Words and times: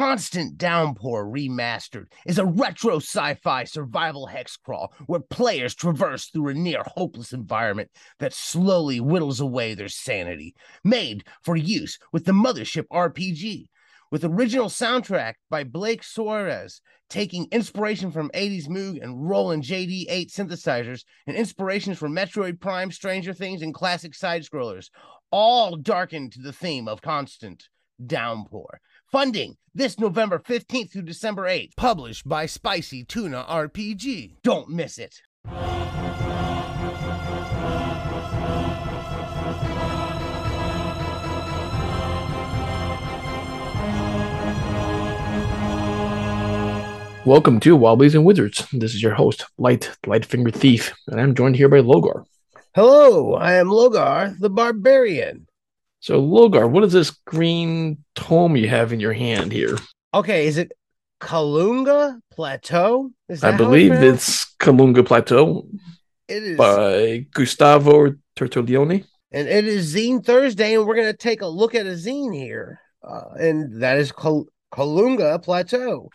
Constant 0.00 0.56
Downpour 0.56 1.26
Remastered 1.26 2.06
is 2.24 2.38
a 2.38 2.46
retro 2.46 3.00
sci 3.00 3.34
fi 3.34 3.64
survival 3.64 4.24
hex 4.28 4.56
crawl 4.56 4.94
where 5.04 5.20
players 5.20 5.74
traverse 5.74 6.30
through 6.30 6.48
a 6.48 6.54
near 6.54 6.82
hopeless 6.86 7.34
environment 7.34 7.90
that 8.18 8.32
slowly 8.32 8.98
whittles 8.98 9.40
away 9.40 9.74
their 9.74 9.90
sanity. 9.90 10.54
Made 10.82 11.24
for 11.42 11.54
use 11.54 11.98
with 12.14 12.24
the 12.24 12.32
Mothership 12.32 12.86
RPG. 12.90 13.66
With 14.10 14.24
original 14.24 14.68
soundtrack 14.70 15.34
by 15.50 15.64
Blake 15.64 16.02
Suarez, 16.02 16.80
taking 17.10 17.46
inspiration 17.52 18.10
from 18.10 18.30
80s 18.30 18.68
Moog 18.68 19.02
and 19.02 19.28
Roland 19.28 19.64
JD8 19.64 20.32
synthesizers 20.32 21.04
and 21.26 21.36
inspirations 21.36 21.98
from 21.98 22.16
Metroid 22.16 22.58
Prime, 22.58 22.90
Stranger 22.90 23.34
Things, 23.34 23.60
and 23.60 23.74
classic 23.74 24.14
side 24.14 24.44
scrollers, 24.44 24.88
all 25.30 25.76
darkened 25.76 26.32
to 26.32 26.40
the 26.40 26.54
theme 26.54 26.88
of 26.88 27.02
constant 27.02 27.68
downpour. 28.06 28.80
Funding 29.10 29.56
this 29.74 29.98
November 29.98 30.38
15th 30.38 30.92
through 30.92 31.02
December 31.02 31.42
8th. 31.42 31.74
Published 31.76 32.28
by 32.28 32.46
Spicy 32.46 33.02
Tuna 33.02 33.44
RPG. 33.48 34.36
Don't 34.44 34.68
miss 34.68 34.98
it. 34.98 35.20
Welcome 47.26 47.58
to 47.58 47.76
Wobblies 47.76 48.14
and 48.14 48.24
Wizards. 48.24 48.64
This 48.72 48.94
is 48.94 49.02
your 49.02 49.14
host, 49.14 49.44
Light 49.58 49.90
Lightfinger 50.06 50.54
Thief, 50.54 50.94
and 51.08 51.20
I'm 51.20 51.34
joined 51.34 51.56
here 51.56 51.68
by 51.68 51.80
Logar. 51.80 52.26
Hello, 52.76 53.34
I 53.34 53.54
am 53.54 53.66
Logar 53.66 54.38
the 54.38 54.50
Barbarian. 54.50 55.48
So, 56.00 56.20
Logar, 56.20 56.68
what 56.68 56.82
is 56.84 56.92
this 56.94 57.10
green 57.10 58.02
tome 58.14 58.56
you 58.56 58.68
have 58.68 58.92
in 58.92 59.00
your 59.00 59.12
hand 59.12 59.52
here? 59.52 59.76
Okay, 60.14 60.46
is 60.46 60.56
it 60.56 60.72
Kalunga 61.20 62.18
Plateau? 62.32 63.10
Is 63.28 63.44
I 63.44 63.54
believe 63.54 63.92
pronounced? 63.92 64.28
it's 64.28 64.56
Kalunga 64.56 65.04
Plateau 65.06 65.66
it 66.26 66.42
is, 66.42 66.56
by 66.56 67.26
Gustavo 67.34 68.14
Tortolione. 68.34 69.04
and 69.30 69.46
it 69.46 69.66
is 69.66 69.94
Zine 69.94 70.24
Thursday, 70.24 70.74
and 70.74 70.86
we're 70.86 70.96
gonna 70.96 71.12
take 71.12 71.42
a 71.42 71.46
look 71.46 71.74
at 71.74 71.84
a 71.86 71.90
zine 71.90 72.34
here, 72.34 72.80
uh, 73.06 73.34
and 73.38 73.82
that 73.82 73.98
is 73.98 74.10
Kal- 74.10 74.46
Kalunga 74.72 75.42
Plateau. 75.42 76.08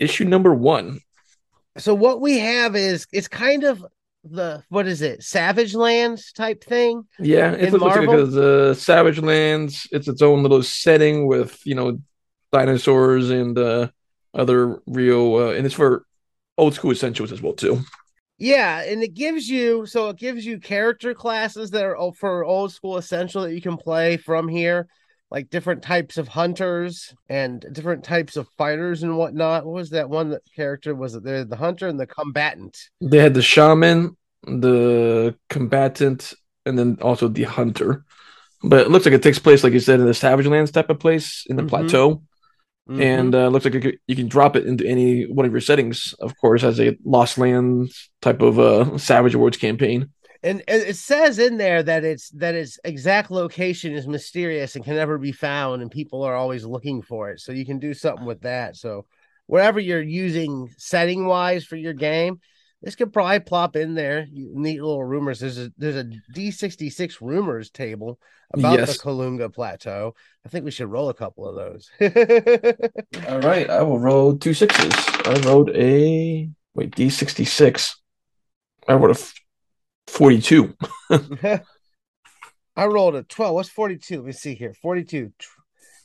Issue 0.00 0.24
number 0.24 0.54
one. 0.54 1.00
So 1.76 1.94
what 1.94 2.22
we 2.22 2.38
have 2.38 2.74
is 2.74 3.06
it's 3.12 3.28
kind 3.28 3.64
of 3.64 3.84
the 4.30 4.62
what 4.68 4.86
is 4.86 5.02
it, 5.02 5.22
Savage 5.22 5.74
Lands 5.74 6.32
type 6.32 6.62
thing. 6.62 7.04
Yeah, 7.18 7.52
it 7.52 7.72
looks 7.72 7.84
like 7.84 8.06
Marvel? 8.06 8.26
the 8.26 8.74
Savage 8.74 9.18
Lands. 9.18 9.86
It's 9.92 10.08
its 10.08 10.22
own 10.22 10.42
little 10.42 10.62
setting 10.62 11.26
with, 11.26 11.60
you 11.64 11.74
know, 11.74 12.00
dinosaurs 12.52 13.30
and 13.30 13.58
uh, 13.58 13.88
other 14.34 14.80
real, 14.86 15.36
uh, 15.36 15.52
and 15.52 15.66
it's 15.66 15.74
for 15.74 16.04
old 16.58 16.74
school 16.74 16.92
essentials 16.92 17.32
as 17.32 17.42
well, 17.42 17.52
too. 17.52 17.80
Yeah, 18.38 18.82
and 18.82 19.02
it 19.02 19.14
gives 19.14 19.48
you 19.48 19.86
so 19.86 20.10
it 20.10 20.18
gives 20.18 20.44
you 20.44 20.60
character 20.60 21.14
classes 21.14 21.70
that 21.70 21.84
are 21.84 22.12
for 22.12 22.44
old 22.44 22.72
school 22.72 22.98
essential 22.98 23.42
that 23.42 23.54
you 23.54 23.62
can 23.62 23.78
play 23.78 24.18
from 24.18 24.46
here, 24.46 24.88
like 25.30 25.50
different 25.50 25.82
types 25.82 26.18
of 26.18 26.28
hunters 26.28 27.14
and 27.28 27.64
different 27.72 28.04
types 28.04 28.36
of 28.36 28.48
fighters 28.56 29.02
and 29.02 29.16
whatnot. 29.16 29.64
What 29.64 29.74
was 29.74 29.90
that 29.90 30.08
one 30.08 30.30
that 30.30 30.42
character 30.54 30.94
was 30.94 31.14
it? 31.14 31.24
There 31.24 31.44
the 31.44 31.56
hunter 31.56 31.88
and 31.88 31.98
the 31.98 32.06
combatant. 32.06 32.78
They 33.00 33.18
had 33.18 33.34
the 33.34 33.42
shaman, 33.42 34.16
the 34.44 35.36
combatant, 35.50 36.32
and 36.64 36.78
then 36.78 36.98
also 37.00 37.28
the 37.28 37.44
hunter. 37.44 38.04
But 38.62 38.86
it 38.86 38.90
looks 38.90 39.04
like 39.04 39.14
it 39.14 39.22
takes 39.22 39.38
place, 39.38 39.62
like 39.64 39.72
you 39.72 39.80
said, 39.80 40.00
in 40.00 40.06
the 40.06 40.14
Savage 40.14 40.46
Lands 40.46 40.70
type 40.70 40.90
of 40.90 40.98
place 40.98 41.44
in 41.48 41.56
the 41.56 41.62
Mhm. 41.62 41.68
plateau, 41.68 42.22
Mhm. 42.88 43.00
and 43.00 43.34
uh, 43.34 43.48
looks 43.48 43.64
like 43.64 43.74
you 43.74 43.80
can, 43.80 43.92
you 44.06 44.16
can 44.16 44.28
drop 44.28 44.56
it 44.56 44.66
into 44.66 44.86
any 44.86 45.24
one 45.24 45.44
of 45.44 45.52
your 45.52 45.60
settings. 45.60 46.14
Of 46.20 46.36
course, 46.38 46.62
as 46.62 46.80
a 46.80 46.96
Lost 47.04 47.36
Lands 47.36 48.10
type 48.22 48.42
of 48.42 48.58
uh, 48.58 48.96
Savage 48.98 49.34
Worlds 49.34 49.58
campaign 49.58 50.10
and 50.42 50.62
it 50.68 50.96
says 50.96 51.38
in 51.38 51.56
there 51.56 51.82
that 51.82 52.04
it's 52.04 52.30
that 52.30 52.54
its 52.54 52.78
exact 52.84 53.30
location 53.30 53.94
is 53.94 54.06
mysterious 54.06 54.76
and 54.76 54.84
can 54.84 54.94
never 54.96 55.18
be 55.18 55.32
found 55.32 55.82
and 55.82 55.90
people 55.90 56.22
are 56.22 56.36
always 56.36 56.64
looking 56.64 57.02
for 57.02 57.30
it. 57.30 57.40
So 57.40 57.52
you 57.52 57.64
can 57.64 57.78
do 57.78 57.94
something 57.94 58.26
with 58.26 58.42
that. 58.42 58.76
So 58.76 59.06
whatever 59.46 59.80
you're 59.80 60.02
using 60.02 60.72
setting 60.76 61.26
wise 61.26 61.64
for 61.64 61.76
your 61.76 61.94
game 61.94 62.40
this 62.82 62.94
could 62.94 63.12
probably 63.12 63.40
plop 63.40 63.74
in 63.74 63.94
there. 63.94 64.26
Neat 64.30 64.80
little 64.80 65.02
rumors. 65.02 65.40
There's 65.40 65.58
a 65.58 65.72
there's 65.78 65.96
a 65.96 66.04
d66 66.34 67.20
rumors 67.20 67.70
table 67.70 68.20
about 68.52 68.78
yes. 68.78 68.92
the 68.92 69.02
kalunga 69.02 69.52
plateau. 69.52 70.14
I 70.44 70.48
think 70.48 70.64
we 70.64 70.70
should 70.70 70.90
roll 70.90 71.08
a 71.08 71.14
couple 71.14 71.48
of 71.48 71.56
those. 71.56 71.90
All 73.28 73.40
right 73.40 73.68
i 73.68 73.82
will 73.82 73.98
roll 73.98 74.36
two 74.36 74.54
sixes. 74.54 74.92
I 75.24 75.40
rolled 75.44 75.70
a 75.70 76.48
wait 76.74 76.94
d66 76.94 77.96
i 78.86 78.94
would 78.94 79.10
have 79.10 79.32
42. 80.06 80.74
I 82.76 82.86
rolled 82.86 83.16
a 83.16 83.22
12. 83.22 83.54
What's 83.54 83.68
42? 83.68 84.16
Let 84.16 84.24
me 84.24 84.32
see 84.32 84.54
here. 84.54 84.74
42. 84.74 85.32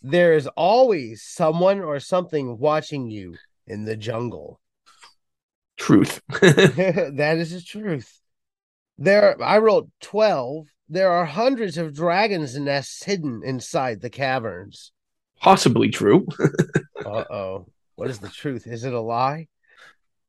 There 0.02 0.34
is 0.34 0.48
always 0.48 1.22
someone 1.24 1.82
or 1.82 2.00
something 2.00 2.58
watching 2.58 3.10
you 3.10 3.36
in 3.68 3.86
the 3.86 3.96
jungle. 3.96 4.60
Truth. 5.78 6.22
that 6.30 7.36
is 7.38 7.52
the 7.52 7.62
truth. 7.62 8.20
There 8.98 9.42
I 9.42 9.58
rolled 9.58 9.92
12. 10.02 10.68
There 10.90 11.12
are 11.12 11.26
hundreds 11.26 11.78
of 11.78 11.96
dragons 11.96 12.58
nests 12.58 13.04
hidden 13.04 13.42
inside 13.44 14.02
the 14.02 14.10
caverns. 14.10 14.92
Possibly 15.40 15.90
true. 15.90 16.28
uh-oh. 17.06 17.68
What 17.96 18.10
is 18.10 18.20
the 18.20 18.30
truth? 18.30 18.68
Is 18.68 18.84
it 18.84 18.94
a 18.94 19.00
lie? 19.00 19.48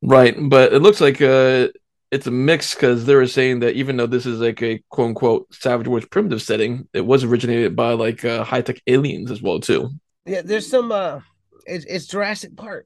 Right, 0.01 0.35
but 0.37 0.73
it 0.73 0.79
looks 0.79 1.01
like 1.01 1.21
uh 1.21 1.69
it's 2.13 2.27
a 2.27 2.31
mix 2.31 2.75
because 2.75 3.05
they 3.05 3.15
were 3.15 3.25
saying 3.25 3.59
that 3.61 3.73
even 3.73 3.97
though 3.97 4.05
this 4.05 4.27
is 4.27 4.39
like 4.39 4.61
a 4.61 4.79
quote 4.89 5.09
unquote 5.09 5.51
Savage 5.51 5.87
Worlds 5.87 6.05
primitive 6.05 6.43
setting, 6.43 6.87
it 6.93 7.01
was 7.01 7.23
originated 7.23 7.75
by 7.75 7.93
like 7.93 8.23
uh, 8.23 8.43
high 8.43 8.61
tech 8.61 8.79
aliens 8.85 9.31
as 9.31 9.41
well 9.41 9.59
too. 9.59 9.89
Yeah, 10.23 10.43
there's 10.43 10.69
some, 10.69 10.91
uh, 10.91 11.21
it's, 11.65 11.85
it's 11.85 12.05
Jurassic 12.05 12.55
Park. 12.55 12.85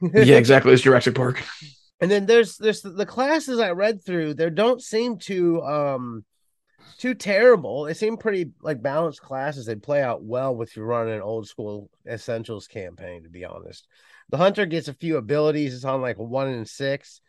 yeah, 0.00 0.36
exactly. 0.36 0.72
It's 0.72 0.82
Jurassic 0.82 1.14
Park. 1.14 1.44
and 2.00 2.10
then 2.10 2.24
there's 2.24 2.56
there's 2.56 2.80
the, 2.80 3.04
classes 3.04 3.60
I 3.60 3.72
read 3.72 4.02
through. 4.02 4.34
There 4.34 4.48
don't 4.48 4.82
seem 4.82 5.18
to 5.20 5.62
um 5.62 6.24
too 6.96 7.12
terrible. 7.12 7.84
They 7.84 7.92
seem 7.92 8.16
pretty 8.16 8.52
like 8.62 8.82
balanced 8.82 9.20
classes. 9.20 9.66
They 9.66 9.74
play 9.74 10.02
out 10.02 10.22
well 10.22 10.56
with 10.56 10.74
you 10.76 10.82
running 10.82 11.14
an 11.14 11.20
old 11.20 11.46
school 11.46 11.90
essentials 12.08 12.68
campaign. 12.68 13.24
To 13.24 13.28
be 13.28 13.44
honest, 13.44 13.86
the 14.30 14.38
hunter 14.38 14.64
gets 14.64 14.88
a 14.88 14.94
few 14.94 15.18
abilities. 15.18 15.74
It's 15.74 15.84
on 15.84 16.00
like 16.00 16.16
one 16.16 16.48
and 16.48 16.66
six. 16.66 17.20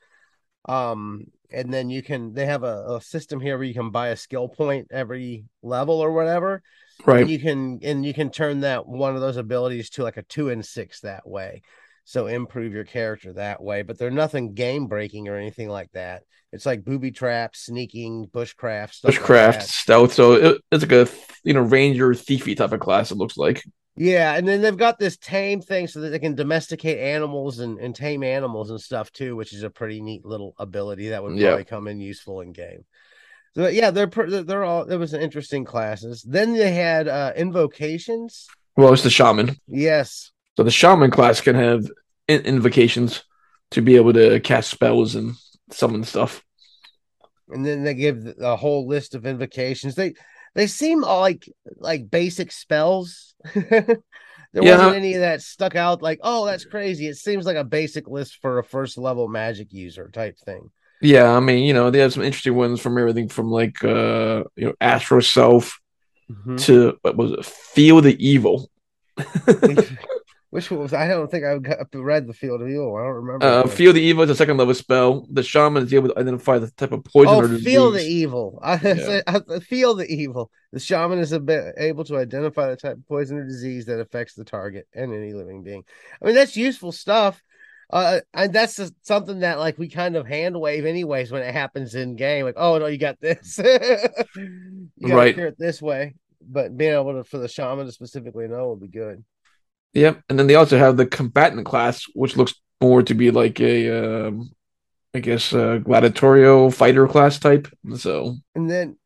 Um, 0.67 1.25
and 1.51 1.73
then 1.73 1.89
you 1.89 2.03
can 2.03 2.33
they 2.33 2.45
have 2.45 2.63
a, 2.63 2.95
a 2.95 3.01
system 3.01 3.39
here 3.39 3.57
where 3.57 3.63
you 3.67 3.73
can 3.73 3.89
buy 3.91 4.09
a 4.09 4.15
skill 4.17 4.49
point 4.49 4.87
every 4.91 5.45
level 5.61 5.99
or 5.99 6.11
whatever. 6.11 6.61
And 7.09 7.25
Right. 7.25 7.29
you 7.29 7.39
can 7.39 7.79
and 7.83 8.05
you 8.05 8.13
can 8.13 8.29
turn 8.31 8.61
that 8.61 8.85
one 8.87 9.15
of 9.15 9.21
those 9.21 9.37
abilities 9.37 9.89
to 9.91 10.03
like 10.03 10.17
a 10.17 10.23
two 10.23 10.49
and 10.49 10.65
six 10.65 11.01
that 11.01 11.27
way. 11.27 11.61
So 12.03 12.27
improve 12.27 12.73
your 12.73 12.85
character 12.85 13.33
that 13.33 13.61
way, 13.61 13.81
but 13.81 13.97
they're 13.97 14.11
nothing 14.11 14.53
game 14.53 14.87
breaking 14.87 15.27
or 15.27 15.35
anything 15.37 15.69
like 15.69 15.91
that. 15.93 16.23
It's 16.53 16.65
like 16.65 16.85
booby 16.85 17.11
traps, 17.11 17.65
sneaking, 17.65 18.27
bushcraft, 18.27 18.93
stuff. 18.93 19.21
like 19.21 19.23
Bushcraft, 19.25 19.61
that. 19.61 19.69
stealth. 19.71 20.13
So 20.13 20.33
it, 20.33 20.61
it's 20.71 20.83
like 20.83 20.91
a 20.91 21.07
you 21.43 21.53
know 21.53 21.61
ranger 21.61 22.09
thiefy 22.09 22.55
type 22.57 22.71
of 22.71 22.79
class. 22.79 23.11
It 23.11 23.17
looks 23.17 23.37
like. 23.37 23.63
Yeah, 23.99 24.35
and 24.35 24.47
then 24.47 24.61
they've 24.61 24.77
got 24.77 24.99
this 24.99 25.17
tame 25.17 25.59
thing 25.59 25.87
so 25.87 26.01
that 26.01 26.09
they 26.09 26.19
can 26.19 26.35
domesticate 26.35 26.99
animals 26.99 27.59
and, 27.59 27.79
and 27.79 27.95
tame 27.95 28.23
animals 28.23 28.69
and 28.69 28.79
stuff 28.79 29.11
too, 29.11 29.35
which 29.35 29.53
is 29.53 29.63
a 29.63 29.69
pretty 29.71 30.01
neat 30.01 30.23
little 30.23 30.53
ability 30.59 31.09
that 31.09 31.23
would 31.23 31.35
Yeah. 31.35 31.49
probably 31.49 31.63
come 31.65 31.87
in 31.87 31.99
useful 31.99 32.41
in 32.41 32.51
game. 32.51 32.85
So 33.55 33.67
yeah, 33.67 33.89
they're 33.89 34.05
they're 34.05 34.63
all 34.63 34.83
it 34.83 34.97
was 34.97 35.13
an 35.13 35.21
interesting 35.21 35.65
classes. 35.65 36.21
Then 36.21 36.53
they 36.53 36.71
had 36.71 37.07
uh 37.07 37.33
invocations. 37.35 38.47
Well, 38.75 38.93
it's 38.93 39.01
the 39.01 39.09
shaman. 39.09 39.57
Yes, 39.67 40.31
So 40.57 40.63
the 40.63 40.69
shaman 40.69 41.09
class 41.09 41.41
can 41.41 41.55
have 41.55 41.89
in- 42.27 42.45
invocations 42.45 43.23
to 43.71 43.81
be 43.81 43.95
able 43.95 44.13
to 44.13 44.39
cast 44.41 44.69
spells 44.69 45.15
and 45.15 45.33
summon 45.71 46.03
stuff. 46.03 46.43
and 47.49 47.65
then 47.65 47.83
they 47.83 47.95
give 47.95 48.23
the- 48.25 48.35
a 48.47 48.55
whole 48.57 48.85
list 48.87 49.15
of 49.15 49.25
invocations. 49.25 49.95
They 49.95 50.13
they 50.57 50.67
seem 50.67 51.01
like 51.01 51.47
like 51.77 52.09
basic 52.09 52.51
spells. 52.51 53.35
there 53.55 54.01
Yeah. 54.53 54.61
wasn't 54.63 54.95
any 54.95 55.13
of 55.13 55.21
that 55.21 55.41
stuck 55.41 55.75
out 55.75 56.01
like, 56.01 56.19
oh, 56.23 56.45
that's 56.47 56.65
crazy. 56.65 57.07
It 57.07 57.15
seems 57.17 57.45
like 57.45 57.55
a 57.57 57.63
basic 57.63 58.07
list 58.07 58.39
for 58.41 58.57
a 58.57 58.63
first 58.63 58.97
level 58.97 59.27
magic 59.27 59.71
user 59.71 60.09
type 60.11 60.37
thing. 60.39 60.71
Yeah, 60.99 61.29
I 61.29 61.39
mean, 61.39 61.63
you 61.63 61.75
know, 61.75 61.91
they 61.91 61.99
have 61.99 62.11
some 62.11 62.23
interesting 62.23 62.55
ones 62.55 62.81
from 62.81 62.97
everything 62.97 63.29
from 63.29 63.51
like 63.51 63.83
uh 63.83 64.43
you 64.55 64.65
know 64.65 64.73
Astro 64.81 65.21
Self 65.21 65.79
Mhm. 66.29 66.65
to 66.65 66.97
what 67.03 67.15
was 67.15 67.31
it? 67.31 67.45
Feel 67.45 68.01
the 68.01 68.17
evil. 68.19 68.69
Which 70.49 70.71
was 70.71 70.93
I 70.93 71.09
don't 71.09 71.29
think 71.29 71.43
I've 71.43 71.87
read 71.93 72.25
the 72.25 72.33
Field 72.33 72.61
of 72.61 72.69
Evil. 72.69 72.95
I 72.95 73.03
don't 73.03 73.15
remember. 73.15 73.45
Uh, 73.45 73.67
Field 73.67 73.97
of 73.97 74.01
Evil 74.01 74.23
is 74.23 74.29
a 74.29 74.35
second 74.35 74.55
level 74.55 74.73
spell. 74.73 75.27
The 75.29 75.43
shaman 75.43 75.83
is 75.83 75.93
able 75.93 76.07
to 76.07 76.17
identify 76.17 76.57
the 76.57 76.71
type 76.71 76.93
of 76.93 77.03
poison 77.03 77.33
oh, 77.33 77.39
or 77.39 77.47
disease. 77.49 77.65
feel 77.65 77.91
the 77.91 78.05
evil. 78.05 78.59
I, 78.63 78.79
yeah. 78.81 79.21
I 79.27 79.59
feel 79.59 79.93
the 79.95 80.07
evil. 80.09 80.49
The 80.71 80.79
shaman 80.79 81.19
is 81.19 81.37
bit 81.37 81.75
able 81.77 82.05
to 82.05 82.17
identify 82.17 82.69
the 82.69 82.77
type 82.77 82.95
of 82.95 83.07
poison 83.07 83.37
or 83.37 83.43
disease 83.43 83.87
that 83.87 83.99
affects 83.99 84.35
the 84.35 84.45
target 84.45 84.87
and 84.93 85.13
any 85.13 85.33
living 85.33 85.63
being. 85.63 85.83
I 86.21 86.25
mean, 86.25 86.35
that's 86.35 86.55
useful 86.55 86.93
stuff. 86.93 87.43
Uh, 87.89 88.19
and 88.33 88.51
that's 88.51 88.75
just 88.75 88.93
something 89.05 89.39
that 89.39 89.59
like 89.59 89.77
we 89.77 89.87
kind 89.87 90.15
of 90.17 90.27
hand 90.27 90.59
wave 90.59 90.85
anyways 90.85 91.31
when 91.31 91.41
it 91.41 91.53
happens 91.53 91.95
in 91.95 92.15
game. 92.15 92.45
Like, 92.45 92.57
oh 92.57 92.77
no, 92.77 92.87
you 92.87 92.97
got 92.97 93.19
this. 93.19 93.57
you 94.37 95.07
got 95.07 95.15
right. 95.15 95.35
Hear 95.35 95.47
it 95.47 95.57
this 95.57 95.81
way, 95.81 96.15
but 96.41 96.75
being 96.75 96.93
able 96.93 97.13
to 97.13 97.23
for 97.23 97.37
the 97.37 97.47
shaman 97.47 97.85
to 97.85 97.91
specifically 97.91 98.47
know 98.47 98.69
would 98.69 98.81
be 98.81 98.87
good. 98.87 99.23
Yep, 99.97 100.21
and 100.29 100.37
then 100.37 100.45
they 100.45 100.53
also 100.53 100.77
have 100.77 100.95
the 100.95 101.07
combatant 101.07 101.65
class, 101.65 102.05
which 102.13 102.37
looks 102.37 102.53
more 102.79 103.01
to 103.01 103.15
be 103.15 103.31
like 103.31 103.59
a, 103.59 104.27
um, 104.27 104.51
I 105.15 105.19
guess, 105.19 105.53
a 105.53 105.81
gladiatorial 105.83 106.69
fighter 106.69 107.07
class 107.07 107.39
type. 107.39 107.67
So, 107.95 108.35
and 108.53 108.69
then 108.69 108.97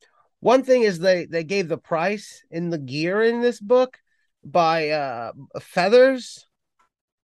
one 0.42 0.64
thing 0.64 0.82
is 0.82 1.00
they 1.00 1.28
they 1.28 1.46
gave 1.46 1.70
the 1.70 1.78
price 1.78 2.44
in 2.52 2.72
the 2.72 2.78
gear 2.78 3.22
in 3.22 3.42
this 3.42 3.62
book 3.62 4.00
by 4.44 4.90
uh 4.90 5.32
feathers 5.62 6.46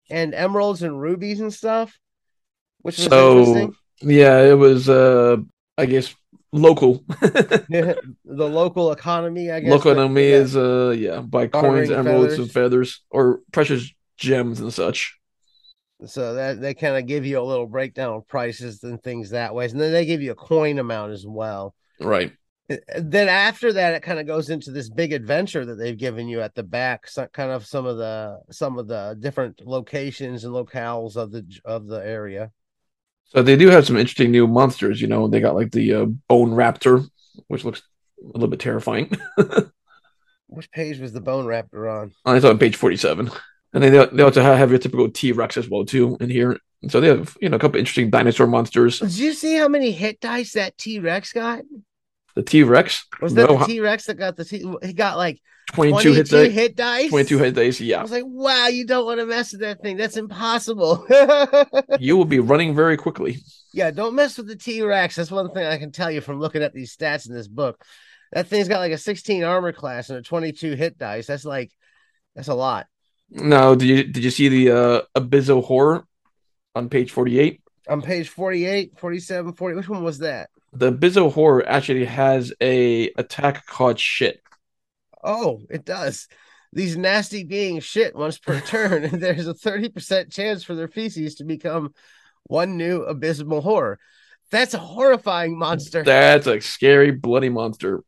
and 0.09 0.33
emeralds 0.33 0.81
and 0.81 1.01
rubies 1.01 1.41
and 1.41 1.53
stuff, 1.53 1.99
which 2.83 2.97
was 2.97 3.07
so, 3.07 3.31
interesting. 3.31 3.75
Yeah, 3.99 4.43
it 4.43 4.57
was 4.57 4.87
uh 4.87 5.37
I 5.77 5.87
guess 5.87 6.15
local. 6.51 7.03
the 7.19 7.97
local 8.25 8.91
economy, 8.91 9.51
I 9.51 9.59
guess. 9.59 9.69
Local 9.71 9.91
economy 9.91 10.29
yeah. 10.29 10.35
is 10.35 10.57
uh 10.57 10.95
yeah, 10.97 11.19
by 11.21 11.47
coins, 11.47 11.91
emeralds, 11.91 12.33
feathers. 12.33 12.39
and 12.39 12.51
feathers, 12.51 13.01
or 13.09 13.41
precious 13.51 13.91
gems 14.17 14.59
and 14.59 14.73
such. 14.73 15.17
So 16.05 16.35
that 16.35 16.61
they 16.61 16.73
kind 16.73 16.95
of 16.95 17.07
give 17.07 17.25
you 17.25 17.39
a 17.39 17.41
little 17.41 17.65
breakdown 17.65 18.15
of 18.15 18.27
prices 18.27 18.83
and 18.83 19.01
things 19.01 19.31
that 19.31 19.53
way, 19.55 19.65
and 19.65 19.79
then 19.79 19.91
they 19.91 20.05
give 20.05 20.21
you 20.21 20.31
a 20.31 20.35
coin 20.35 20.77
amount 20.79 21.11
as 21.11 21.25
well. 21.25 21.73
Right. 21.99 22.33
Then 22.99 23.29
after 23.29 23.71
that, 23.73 23.93
it 23.93 24.03
kind 24.03 24.19
of 24.19 24.27
goes 24.27 24.49
into 24.49 24.71
this 24.71 24.89
big 24.89 25.13
adventure 25.13 25.65
that 25.65 25.75
they've 25.75 25.97
given 25.97 26.27
you 26.27 26.41
at 26.41 26.53
the 26.53 26.63
back, 26.63 27.07
so 27.07 27.25
kind 27.27 27.49
of 27.49 27.65
some 27.65 27.85
of 27.85 27.97
the 27.97 28.41
some 28.51 28.77
of 28.77 28.87
the 28.87 29.17
different 29.19 29.65
locations 29.65 30.43
and 30.43 30.53
locales 30.53 31.15
of 31.15 31.31
the 31.31 31.45
of 31.63 31.87
the 31.87 32.05
area. 32.05 32.51
So 33.29 33.41
they 33.41 33.55
do 33.55 33.69
have 33.69 33.85
some 33.85 33.97
interesting 33.97 34.31
new 34.31 34.47
monsters. 34.47 35.01
You 35.01 35.07
know, 35.07 35.27
they 35.27 35.39
got 35.39 35.55
like 35.55 35.71
the 35.71 35.93
uh, 35.93 36.05
Bone 36.29 36.51
Raptor, 36.51 37.07
which 37.47 37.65
looks 37.65 37.81
a 38.21 38.27
little 38.27 38.47
bit 38.47 38.59
terrifying. 38.59 39.11
Which 40.49 40.71
page 40.71 40.99
was 40.99 41.11
the 41.11 41.19
Bone 41.19 41.45
Raptor 41.45 41.91
on? 41.91 42.13
Oh, 42.25 42.33
it's 42.33 42.45
on 42.45 42.57
page 42.57 42.77
forty-seven, 42.77 43.29
and 43.73 43.83
they 43.83 43.89
they 43.89 44.23
also 44.23 44.41
have 44.41 44.69
your 44.69 44.79
typical 44.79 45.09
T 45.11 45.33
Rex 45.33 45.57
as 45.57 45.69
well 45.69 45.83
too 45.83 46.15
in 46.21 46.29
here. 46.29 46.57
So 46.87 47.01
they 47.01 47.09
have 47.09 47.35
you 47.41 47.49
know 47.49 47.57
a 47.57 47.59
couple 47.59 47.79
interesting 47.79 48.09
dinosaur 48.09 48.47
monsters. 48.47 48.99
Did 48.99 49.17
you 49.17 49.33
see 49.33 49.57
how 49.57 49.67
many 49.67 49.91
hit 49.91 50.21
dice 50.21 50.53
that 50.53 50.77
T 50.77 50.99
Rex 50.99 51.33
got? 51.33 51.63
The 52.37 52.43
T 52.43 52.61
Rex 52.61 53.03
was 53.19 53.33
that 53.33 53.49
no, 53.49 53.57
the 53.57 53.65
T 53.65 53.79
Rex 53.79 54.05
that 54.05 54.13
got 54.13 54.35
the 54.35 54.45
T? 54.45 54.63
He 54.83 54.93
got 54.93 55.17
like 55.17 55.41
22, 55.73 56.23
22 56.23 56.35
hit, 56.37 56.51
hit 56.51 56.75
dice. 56.75 57.09
22 57.09 57.37
hit 57.39 57.55
dice, 57.55 57.81
yeah. 57.81 57.97
I 57.97 58.03
was 58.03 58.11
like, 58.11 58.25
wow, 58.27 58.67
you 58.67 58.85
don't 58.85 59.07
want 59.07 59.19
to 59.19 59.25
mess 59.25 59.53
with 59.53 59.61
that 59.61 59.81
thing. 59.81 59.97
That's 59.97 60.17
impossible. 60.17 61.03
you 61.99 62.15
will 62.15 62.25
be 62.25 62.37
running 62.37 62.75
very 62.75 62.95
quickly. 62.95 63.39
Yeah, 63.73 63.89
don't 63.89 64.13
mess 64.13 64.37
with 64.37 64.45
the 64.45 64.55
T 64.55 64.83
Rex. 64.83 65.15
That's 65.15 65.31
one 65.31 65.51
thing 65.51 65.65
I 65.65 65.79
can 65.79 65.91
tell 65.91 66.11
you 66.11 66.21
from 66.21 66.39
looking 66.39 66.61
at 66.61 66.75
these 66.75 66.95
stats 66.95 67.27
in 67.27 67.33
this 67.33 67.47
book. 67.47 67.83
That 68.33 68.45
thing's 68.45 68.67
got 68.67 68.81
like 68.81 68.91
a 68.91 68.99
16 68.99 69.43
armor 69.43 69.73
class 69.73 70.11
and 70.11 70.19
a 70.19 70.21
22 70.21 70.75
hit 70.75 70.99
dice. 70.99 71.25
That's 71.25 71.43
like, 71.43 71.71
that's 72.35 72.49
a 72.49 72.53
lot. 72.53 72.85
No, 73.31 73.73
did 73.73 73.87
you 73.87 74.03
did 74.03 74.23
you 74.23 74.29
see 74.29 74.47
the 74.47 74.71
uh 74.71 75.01
Abyssal 75.19 75.63
Horror 75.63 76.05
on 76.75 76.87
page 76.87 77.09
48? 77.09 77.63
On 77.89 78.03
page 78.03 78.29
48, 78.29 78.99
47, 78.99 79.53
40. 79.53 79.75
Which 79.75 79.89
one 79.89 80.03
was 80.03 80.19
that? 80.19 80.51
The 80.73 80.91
Abyssal 80.91 81.31
Horror 81.31 81.67
actually 81.67 82.05
has 82.05 82.53
a 82.61 83.09
attack 83.17 83.65
called 83.65 83.99
shit. 83.99 84.41
Oh, 85.23 85.61
it 85.69 85.85
does. 85.85 86.27
These 86.73 86.97
nasty 86.97 87.43
beings 87.43 87.83
shit 87.83 88.15
once 88.15 88.37
per 88.37 88.59
turn, 88.59 89.03
and 89.05 89.21
there's 89.21 89.47
a 89.47 89.53
30% 89.53 90.31
chance 90.31 90.63
for 90.63 90.75
their 90.75 90.87
feces 90.87 91.35
to 91.35 91.43
become 91.43 91.93
one 92.43 92.77
new 92.77 93.03
abysmal 93.03 93.61
horror. 93.61 93.99
That's 94.51 94.73
a 94.73 94.79
horrifying 94.79 95.57
monster. 95.57 96.03
That's 96.03 96.47
a 96.47 96.61
scary, 96.61 97.11
bloody 97.11 97.49
monster. 97.49 98.03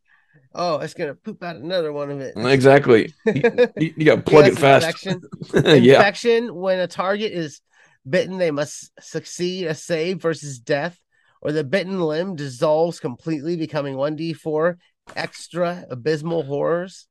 Oh, 0.54 0.78
it's 0.78 0.94
gonna 0.94 1.14
poop 1.14 1.42
out 1.42 1.56
another 1.56 1.92
one 1.92 2.10
of 2.10 2.20
it. 2.20 2.34
Exactly. 2.36 3.14
you, 3.26 3.68
you, 3.76 4.04
gotta 4.04 4.22
plug 4.22 4.46
it 4.46 4.58
fast. 4.58 5.06
Infection. 5.06 5.22
yeah. 5.84 5.96
Infection. 5.96 6.54
When 6.54 6.80
a 6.80 6.86
target 6.86 7.32
is 7.32 7.60
bitten, 8.08 8.38
they 8.38 8.50
must 8.50 8.90
succeed 9.00 9.66
a 9.66 9.74
save 9.74 10.20
versus 10.20 10.58
death, 10.58 10.98
or 11.42 11.52
the 11.52 11.64
bitten 11.64 12.00
limb 12.00 12.36
dissolves 12.36 13.00
completely, 13.00 13.56
becoming 13.56 13.96
one 13.96 14.16
d 14.16 14.32
four 14.32 14.78
extra 15.16 15.84
abysmal 15.90 16.42
horrors. 16.42 17.06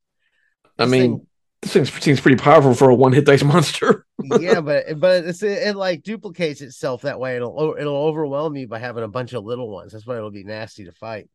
I 0.78 0.86
mean, 0.86 1.02
thing, 1.02 1.28
this 1.62 1.74
thing 1.74 1.86
seems 1.86 2.22
pretty 2.22 2.38
powerful 2.38 2.74
for 2.74 2.90
a 2.90 2.96
one 2.96 3.14
hit 3.14 3.26
dice 3.26 3.44
monster. 3.44 4.06
yeah, 4.40 4.62
but 4.62 5.00
but 5.00 5.26
it's, 5.26 5.44
it, 5.44 5.68
it, 5.68 5.76
like 5.76 6.04
duplicates 6.04 6.62
itself 6.62 7.02
that 7.02 7.20
way. 7.20 7.36
It'll 7.36 7.76
it'll 7.78 8.08
overwhelm 8.08 8.56
you 8.56 8.68
by 8.68 8.80
having 8.80 9.04
a 9.04 9.10
bunch 9.10 9.34
of 9.34 9.44
little 9.44 9.70
ones. 9.70 9.92
That's 9.92 10.06
why 10.06 10.18
it'll 10.18 10.32
be 10.32 10.44
nasty 10.44 10.86
to 10.86 10.92
fight. 10.92 11.30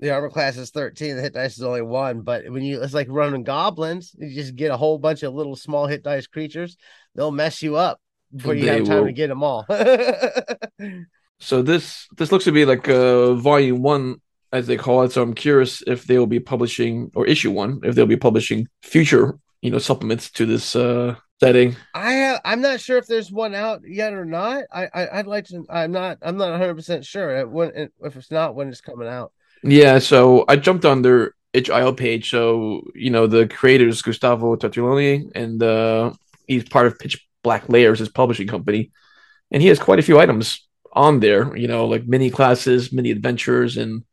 The 0.00 0.10
armor 0.10 0.28
class 0.28 0.56
is 0.58 0.70
13, 0.70 1.16
the 1.16 1.22
hit 1.22 1.34
dice 1.34 1.56
is 1.56 1.62
only 1.62 1.82
one, 1.82 2.22
but 2.22 2.44
when 2.50 2.62
you 2.62 2.82
it's 2.82 2.92
like 2.92 3.06
running 3.08 3.44
goblins, 3.44 4.14
you 4.18 4.34
just 4.34 4.56
get 4.56 4.70
a 4.70 4.76
whole 4.76 4.98
bunch 4.98 5.22
of 5.22 5.32
little 5.32 5.56
small 5.56 5.86
hit 5.86 6.02
dice 6.02 6.26
creatures, 6.26 6.76
they'll 7.14 7.30
mess 7.30 7.62
you 7.62 7.76
up 7.76 8.00
before 8.34 8.54
you 8.54 8.66
they 8.66 8.78
have 8.78 8.86
time 8.86 8.98
will. 8.98 9.06
to 9.06 9.12
get 9.12 9.28
them 9.28 9.42
all. 9.42 9.64
so 11.42 11.60
this 11.60 12.06
this 12.16 12.30
looks 12.30 12.44
to 12.44 12.52
be 12.52 12.64
like 12.64 12.88
a 12.88 13.34
volume 13.34 13.82
one 13.82 14.20
as 14.52 14.66
they 14.66 14.76
call 14.76 15.02
it. 15.02 15.12
So 15.12 15.22
I'm 15.22 15.34
curious 15.34 15.82
if 15.86 16.04
they 16.04 16.18
will 16.18 16.26
be 16.26 16.40
publishing 16.40 17.10
or 17.14 17.26
issue 17.26 17.50
one, 17.50 17.80
if 17.82 17.94
they'll 17.94 18.06
be 18.06 18.16
publishing 18.16 18.68
future, 18.82 19.38
you 19.60 19.70
know, 19.70 19.78
supplements 19.78 20.30
to 20.32 20.46
this 20.46 20.76
uh 20.76 21.16
setting. 21.40 21.74
I 21.94 22.12
have, 22.12 22.40
I'm 22.44 22.60
not 22.60 22.80
sure 22.80 22.98
if 22.98 23.06
there's 23.06 23.32
one 23.32 23.54
out 23.54 23.80
yet 23.84 24.12
or 24.12 24.24
not. 24.24 24.64
I, 24.72 24.86
I 24.94 25.16
would 25.16 25.26
like 25.26 25.46
to. 25.46 25.66
I'm 25.68 25.90
not. 25.90 26.18
I'm 26.22 26.36
not 26.36 26.50
100 26.50 26.74
percent 26.76 27.04
sure 27.04 27.46
when 27.48 27.90
if 28.00 28.16
it's 28.16 28.30
not 28.30 28.54
when 28.54 28.68
it's 28.68 28.80
coming 28.80 29.08
out. 29.08 29.32
Yeah. 29.64 29.98
So 29.98 30.44
I 30.48 30.56
jumped 30.56 30.84
on 30.84 31.02
their 31.02 31.34
itch.io 31.52 31.92
page. 31.94 32.30
So 32.30 32.84
you 32.94 33.10
know 33.10 33.26
the 33.26 33.48
creators 33.48 34.00
Gustavo 34.00 34.54
Tartoloni 34.54 35.32
and 35.34 35.60
uh, 35.60 36.12
he's 36.46 36.68
part 36.68 36.86
of 36.86 36.98
Pitch 37.00 37.26
Black 37.42 37.68
Layers, 37.68 37.98
his 37.98 38.08
publishing 38.08 38.46
company, 38.46 38.92
and 39.50 39.60
he 39.60 39.68
has 39.68 39.80
quite 39.80 39.98
a 39.98 40.02
few 40.02 40.20
items 40.20 40.60
on 40.92 41.20
there. 41.20 41.56
You 41.56 41.68
know, 41.68 41.86
like 41.86 42.06
mini 42.06 42.30
classes, 42.30 42.92
mini 42.92 43.10
adventures, 43.10 43.76
and 43.76 44.04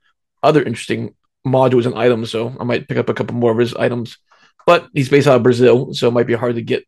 other 0.41 0.63
interesting 0.63 1.15
modules 1.45 1.85
and 1.85 1.95
items. 1.95 2.31
So 2.31 2.55
I 2.59 2.63
might 2.63 2.87
pick 2.87 2.97
up 2.97 3.09
a 3.09 3.13
couple 3.13 3.35
more 3.35 3.51
of 3.51 3.57
his 3.57 3.73
items. 3.75 4.17
But 4.65 4.87
he's 4.93 5.09
based 5.09 5.27
out 5.27 5.37
of 5.37 5.43
Brazil, 5.43 5.93
so 5.93 6.07
it 6.07 6.11
might 6.11 6.27
be 6.27 6.35
hard 6.35 6.55
to 6.55 6.61
get. 6.61 6.85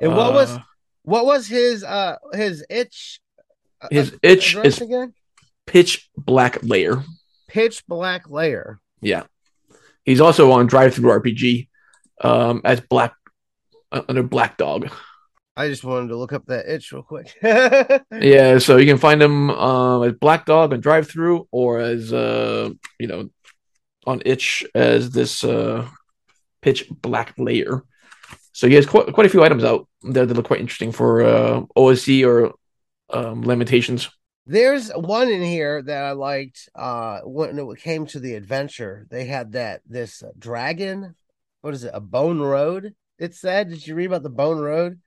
And 0.00 0.16
what 0.16 0.30
uh, 0.30 0.34
was 0.34 0.58
what 1.02 1.26
was 1.26 1.46
his 1.46 1.84
uh 1.84 2.16
his 2.32 2.64
itch? 2.70 3.20
Uh, 3.80 3.88
his 3.90 4.12
uh, 4.12 4.18
itch 4.22 4.56
is 4.56 4.80
again? 4.80 5.12
pitch 5.66 6.08
black 6.16 6.62
layer. 6.62 7.02
Pitch 7.48 7.86
black 7.86 8.30
layer. 8.30 8.80
Yeah, 9.00 9.24
he's 10.04 10.20
also 10.20 10.52
on 10.52 10.68
DriveThruRPG 10.68 11.68
um, 12.22 12.62
as 12.64 12.80
black 12.80 13.14
uh, 13.92 14.02
under 14.08 14.22
Black 14.22 14.56
Dog. 14.56 14.90
I 15.56 15.68
just 15.68 15.84
wanted 15.84 16.08
to 16.08 16.16
look 16.16 16.32
up 16.32 16.46
that 16.46 16.68
itch 16.68 16.90
real 16.92 17.02
quick. 17.02 17.36
yeah, 17.42 18.58
so 18.58 18.76
you 18.76 18.86
can 18.86 18.98
find 18.98 19.22
him 19.22 19.50
uh, 19.50 20.00
as 20.00 20.12
Black 20.14 20.46
Dog 20.46 20.72
on 20.72 20.80
through, 21.06 21.46
or 21.52 21.78
as 21.78 22.12
uh, 22.12 22.70
you 22.98 23.06
know 23.06 23.30
on 24.06 24.22
itch 24.24 24.66
as 24.74 25.10
this 25.10 25.44
uh, 25.44 25.88
pitch 26.60 26.88
black 26.90 27.34
layer. 27.38 27.84
So 28.52 28.68
he 28.68 28.74
has 28.74 28.86
quite, 28.86 29.12
quite 29.12 29.26
a 29.26 29.30
few 29.30 29.42
items 29.42 29.64
out 29.64 29.88
there 30.02 30.26
that 30.26 30.34
look 30.34 30.46
quite 30.46 30.60
interesting 30.60 30.92
for 30.92 31.22
uh, 31.22 31.62
OSE 31.76 32.22
or 32.22 32.54
um, 33.10 33.42
limitations. 33.42 34.10
There's 34.46 34.90
one 34.90 35.28
in 35.28 35.42
here 35.42 35.82
that 35.82 36.04
I 36.04 36.12
liked 36.12 36.68
uh, 36.74 37.20
when 37.20 37.58
it 37.58 37.78
came 37.78 38.06
to 38.06 38.20
the 38.20 38.34
adventure. 38.34 39.06
They 39.10 39.24
had 39.24 39.52
that 39.52 39.80
this 39.86 40.22
dragon. 40.38 41.14
What 41.62 41.74
is 41.74 41.84
it? 41.84 41.92
A 41.94 42.00
bone 42.00 42.40
road. 42.40 42.94
It 43.18 43.34
said. 43.34 43.70
Did 43.70 43.86
you 43.86 43.94
read 43.94 44.06
about 44.06 44.22
the 44.22 44.30
bone 44.30 44.58
road? 44.58 45.00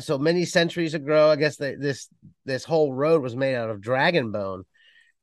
So 0.00 0.18
many 0.18 0.44
centuries 0.44 0.94
ago, 0.94 1.30
I 1.30 1.36
guess 1.36 1.56
this 1.56 2.08
this 2.44 2.64
whole 2.64 2.92
road 2.92 3.22
was 3.22 3.36
made 3.36 3.54
out 3.54 3.70
of 3.70 3.80
dragon 3.80 4.32
bone. 4.32 4.64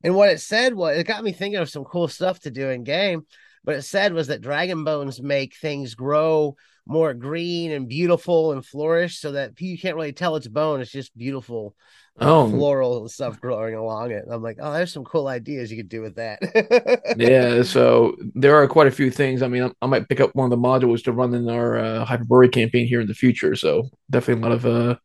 And 0.02 0.14
what 0.14 0.28
it 0.28 0.40
said 0.40 0.74
was, 0.74 0.96
it 0.96 1.06
got 1.06 1.24
me 1.24 1.32
thinking 1.32 1.60
of 1.60 1.70
some 1.70 1.84
cool 1.84 2.08
stuff 2.08 2.40
to 2.40 2.50
do 2.50 2.68
in 2.68 2.84
game. 2.84 3.26
What 3.64 3.76
it 3.76 3.82
said 3.82 4.12
was 4.12 4.28
that 4.28 4.42
dragon 4.42 4.84
bones 4.84 5.20
make 5.20 5.56
things 5.56 5.94
grow 5.94 6.56
more 6.86 7.14
green 7.14 7.72
and 7.72 7.88
beautiful 7.88 8.52
and 8.52 8.64
flourish, 8.64 9.18
so 9.18 9.32
that 9.32 9.60
you 9.60 9.78
can't 9.78 9.96
really 9.96 10.12
tell 10.12 10.36
it's 10.36 10.46
bone. 10.46 10.80
It's 10.80 10.92
just 10.92 11.16
beautiful 11.16 11.74
oh. 12.20 12.50
floral 12.50 13.08
stuff 13.08 13.40
growing 13.40 13.74
along 13.74 14.10
it. 14.10 14.24
I'm 14.30 14.42
like, 14.42 14.58
oh, 14.60 14.72
there's 14.72 14.92
some 14.92 15.04
cool 15.04 15.28
ideas 15.28 15.70
you 15.70 15.76
could 15.76 15.88
do 15.88 16.02
with 16.02 16.16
that. 16.16 16.40
yeah, 17.16 17.62
so 17.62 18.16
there 18.34 18.56
are 18.56 18.66
quite 18.66 18.86
a 18.86 18.92
few 18.92 19.10
things. 19.10 19.42
I 19.42 19.48
mean, 19.48 19.64
I, 19.64 19.70
I 19.82 19.86
might 19.86 20.08
pick 20.08 20.20
up 20.20 20.34
one 20.34 20.50
of 20.50 20.50
the 20.50 20.68
modules 20.68 21.04
to 21.04 21.12
run 21.12 21.34
in 21.34 21.48
our 21.48 21.78
uh, 21.78 22.06
Hyperborea 22.06 22.52
campaign 22.52 22.86
here 22.86 23.00
in 23.00 23.06
the 23.06 23.14
future. 23.14 23.54
So 23.54 23.88
definitely 24.10 24.42
a 24.42 24.48
lot 24.48 24.56
of 24.56 24.66
uh, 24.66 24.96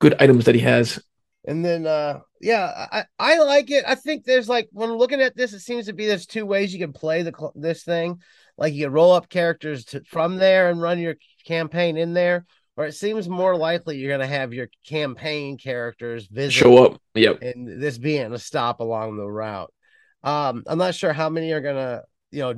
good 0.00 0.14
items 0.20 0.44
that 0.46 0.54
he 0.54 0.60
has. 0.62 1.00
And 1.46 1.64
then, 1.64 1.86
uh, 1.86 2.20
yeah, 2.40 2.86
I, 2.92 3.04
I 3.18 3.38
like 3.38 3.70
it. 3.70 3.84
I 3.86 3.94
think 3.94 4.24
there's 4.24 4.48
like 4.48 4.68
when 4.72 4.92
looking 4.92 5.20
at 5.20 5.36
this, 5.36 5.52
it 5.52 5.60
seems 5.60 5.86
to 5.86 5.92
be 5.92 6.06
there's 6.06 6.26
two 6.26 6.44
ways 6.44 6.72
you 6.72 6.78
can 6.78 6.92
play 6.92 7.22
the 7.22 7.32
this 7.54 7.84
thing. 7.84 8.20
Like 8.58 8.74
you 8.74 8.84
can 8.84 8.92
roll 8.92 9.12
up 9.12 9.28
characters 9.28 9.84
to, 9.86 10.02
from 10.04 10.36
there 10.36 10.68
and 10.68 10.82
run 10.82 10.98
your 10.98 11.14
campaign 11.46 11.96
in 11.96 12.12
there, 12.12 12.44
or 12.78 12.86
it 12.86 12.94
seems 12.94 13.28
more 13.28 13.56
likely 13.56 13.98
you're 13.98 14.16
going 14.16 14.26
to 14.26 14.34
have 14.34 14.54
your 14.54 14.68
campaign 14.86 15.58
characters 15.58 16.28
visit 16.28 16.52
show 16.52 16.84
up. 16.84 17.02
Yep. 17.14 17.42
And 17.42 17.82
this 17.82 17.98
being 17.98 18.32
a 18.32 18.38
stop 18.38 18.78
along 18.78 19.16
the 19.16 19.26
route. 19.26 19.74
Um, 20.22 20.62
I'm 20.64 20.78
not 20.78 20.94
sure 20.94 21.12
how 21.12 21.28
many 21.28 21.50
are 21.50 21.60
going 21.60 21.74
to, 21.74 22.04
you 22.30 22.40
know, 22.40 22.54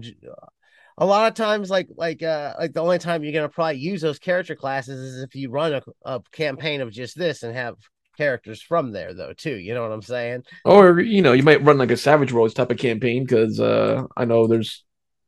a 0.99 1.07
lot 1.07 1.29
of 1.29 1.35
times, 1.35 1.71
like, 1.71 1.89
like, 1.97 2.23
uh, 2.23 2.53
like 2.59 2.75
the 2.75 2.83
only 2.83 2.99
time 2.99 3.25
you're 3.25 3.33
going 3.33 3.49
to 3.49 3.55
probably 3.55 3.79
use 3.79 4.03
those 4.03 4.19
character 4.19 4.55
classes 4.55 5.01
is 5.01 5.23
if 5.23 5.35
you 5.35 5.49
run 5.49 5.73
a, 5.73 5.83
a 6.05 6.21
campaign 6.33 6.83
of 6.83 6.93
just 6.93 7.17
this 7.17 7.43
and 7.43 7.57
have 7.57 7.77
characters 8.19 8.61
from 8.61 8.93
there 8.93 9.15
though 9.15 9.33
too 9.33 9.55
you 9.55 9.73
know 9.73 9.81
what 9.81 9.93
i'm 9.93 10.03
saying 10.03 10.43
or 10.67 11.01
you 11.01 11.23
know 11.23 11.33
you 11.33 11.43
might 11.43 11.65
run 11.65 11.79
like 11.79 11.91
a 11.91 11.97
savage 11.97 12.33
worlds 12.35 12.53
type 12.53 12.71
of 12.71 12.77
campaign 12.77 13.25
because 13.25 13.59
uh 13.59 14.03
i 14.15 14.27
know 14.27 14.47
there's 14.47 14.85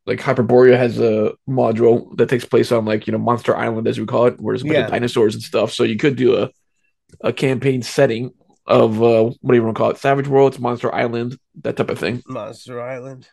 like 0.07 0.19
Hyperborea 0.19 0.77
has 0.77 0.99
a 0.99 1.33
module 1.49 2.17
that 2.17 2.29
takes 2.29 2.45
place 2.45 2.73
on 2.73 2.85
like 2.85 3.07
you 3.07 3.13
know 3.13 3.19
Monster 3.19 3.57
Island 3.57 3.87
as 3.87 3.99
we 3.99 4.07
call 4.07 4.27
it, 4.27 4.41
where 4.41 4.55
there's 4.55 4.63
a 4.63 4.67
bunch 4.67 4.77
yeah. 4.77 4.85
of 4.85 4.91
dinosaurs 4.91 5.35
and 5.35 5.43
stuff. 5.43 5.73
So 5.73 5.85
you 5.85 5.97
could 5.97 6.17
do 6.17 6.37
a 6.37 6.51
a 7.21 7.33
campaign 7.33 7.83
setting 7.83 8.33
of 8.67 9.03
uh, 9.03 9.25
what 9.25 9.53
do 9.53 9.55
you 9.55 9.63
want 9.63 9.77
to 9.77 9.79
call 9.79 9.91
it? 9.91 9.99
Savage 9.99 10.29
Worlds, 10.29 10.59
Monster 10.59 10.95
Island, 10.95 11.39
that 11.63 11.77
type 11.77 11.91
of 11.91 11.99
thing. 11.99 12.23
Monster 12.27 12.81
Island. 12.81 13.29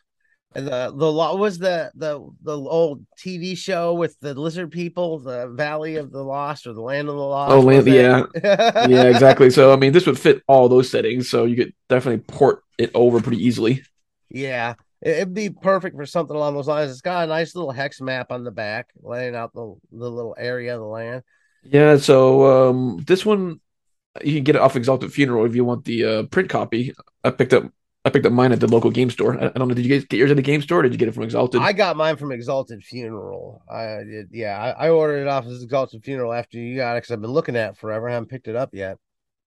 And 0.55 0.65
the 0.65 0.91
the 0.95 1.11
law 1.11 1.35
was 1.35 1.59
the 1.59 1.91
the 1.93 2.27
the 2.41 2.57
old 2.57 3.05
TV 3.23 3.55
show 3.55 3.93
with 3.93 4.19
the 4.19 4.33
lizard 4.33 4.71
people, 4.71 5.19
the 5.19 5.47
Valley 5.47 5.97
of 5.97 6.11
the 6.11 6.23
Lost 6.23 6.65
or 6.65 6.73
the 6.73 6.81
Land 6.81 7.07
of 7.07 7.15
the 7.15 7.21
Lost. 7.21 7.51
Oh, 7.51 7.59
land, 7.59 7.85
yeah, 7.85 8.23
yeah, 8.43 9.03
exactly. 9.03 9.51
So 9.51 9.71
I 9.71 9.75
mean, 9.75 9.93
this 9.93 10.07
would 10.07 10.17
fit 10.17 10.41
all 10.47 10.67
those 10.67 10.89
settings, 10.89 11.29
so 11.29 11.45
you 11.45 11.55
could 11.55 11.73
definitely 11.88 12.23
port 12.27 12.63
it 12.79 12.89
over 12.95 13.21
pretty 13.21 13.45
easily. 13.45 13.83
Yeah, 14.29 14.73
It'd 15.01 15.34
be 15.34 15.50
perfect 15.50 15.96
for 15.96 16.06
something 16.06 16.36
along 16.36 16.56
those 16.56 16.68
lines. 16.68 16.91
It's 16.91 17.01
got 17.01 17.24
a 17.24 17.27
nice 17.27 17.56
little 17.56 17.72
hex 17.72 18.01
map 18.01 18.32
on 18.32 18.44
the 18.44 18.51
back, 18.51 18.89
laying 19.01 19.36
out 19.36 19.53
the, 19.53 19.75
the 19.91 20.10
little 20.10 20.36
area 20.38 20.75
of 20.75 20.82
the 20.82 20.88
land. 20.88 21.24
Yeah, 21.63 21.98
so 21.98 22.70
um, 22.70 23.03
this 23.06 23.25
one 23.25 23.60
you 24.24 24.34
can 24.34 24.44
get 24.44 24.56
it 24.56 24.62
off 24.62 24.75
Exalted 24.75 25.13
Funeral 25.13 25.46
if 25.46 25.56
you 25.56 25.63
want 25.63 25.86
the 25.86 26.03
uh, 26.03 26.24
print 26.24 26.50
copy. 26.50 26.94
I 27.24 27.29
picked 27.32 27.53
up 27.53 27.72
I 28.06 28.10
picked 28.10 28.25
up 28.25 28.32
mine 28.32 28.53
at 28.53 28.60
the 28.60 28.68
local 28.68 28.91
game 28.91 29.10
store. 29.10 29.36
I, 29.36 29.48
I 29.48 29.50
don't 29.50 29.68
know. 29.68 29.74
Did 29.74 29.86
you 29.86 30.00
get 30.00 30.12
yours 30.13 30.32
at 30.32 30.38
the 30.38 30.44
game 30.44 30.62
store? 30.62 30.82
did 30.82 30.94
you 30.94 30.98
get 30.98 31.10
it 31.10 31.13
from 31.13 31.24
Exalted? 31.24 31.62
I 31.62 31.74
got 31.74 31.98
mine 31.98 32.15
from 32.15 32.32
Exalted 32.32 32.84
Funeral. 32.84 33.62
I 33.70 34.03
did. 34.03 34.29
Yeah, 34.32 34.58
I, 34.58 34.88
I 34.88 34.89
ordered 34.89 35.22
it 35.22 35.27
off 35.27 35.46
as 35.46 35.62
Exalted 35.62 36.03
Funeral 36.03 36.34
after 36.34 36.58
you 36.58 36.77
got 36.77 36.96
it 36.96 37.01
because 37.01 37.12
I've 37.12 37.22
been 37.22 37.32
looking 37.32 37.56
at 37.56 37.72
it 37.72 37.77
forever. 37.77 38.10
I 38.10 38.13
haven't 38.13 38.29
picked 38.29 38.48
it 38.48 38.56
up 38.56 38.70
yet. 38.74 38.98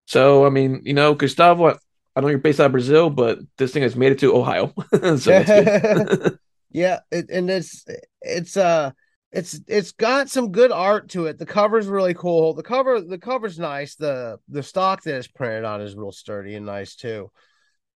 So 0.07 0.45
I 0.45 0.51
mean, 0.51 0.83
you 0.85 0.95
know, 0.95 1.15
Gustavo, 1.15 1.79
I 2.15 2.21
know 2.21 2.29
you're 2.29 2.39
based 2.39 2.61
out 2.61 2.67
of 2.67 2.73
Brazil, 2.73 3.11
but 3.11 3.39
this 3.57 3.73
thing 3.73 3.83
has 3.83 3.97
made 3.97 4.13
it 4.13 4.19
to 4.21 4.35
Ohio. 4.35 4.73
yeah, 6.71 7.01
it, 7.11 7.31
and 7.31 7.51
it's 7.51 7.85
it's 8.21 8.57
uh 8.57 8.91
it's 9.31 9.61
it's 9.67 9.93
got 9.93 10.29
some 10.29 10.53
good 10.53 10.71
art 10.71 11.09
to 11.11 11.27
it. 11.27 11.39
The 11.39 11.47
cover's 11.47 11.87
really 11.87 12.15
cool. 12.15 12.53
The 12.55 12.63
cover 12.63 13.01
the 13.01 13.19
cover's 13.19 13.59
nice. 13.59 13.95
The 13.97 14.39
the 14.49 14.63
stock 14.63 15.03
that 15.03 15.17
it's 15.17 15.29
printed 15.29 15.65
on 15.65 15.81
is 15.81 15.97
real 15.97 16.13
sturdy 16.13 16.55
and 16.55 16.67
nice 16.67 16.97
too. 16.97 17.31